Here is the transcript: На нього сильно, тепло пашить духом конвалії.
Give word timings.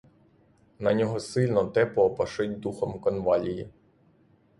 На 0.79 0.93
нього 0.93 1.19
сильно, 1.19 1.65
тепло 1.65 2.09
пашить 2.09 2.59
духом 2.59 2.99
конвалії. 2.99 3.69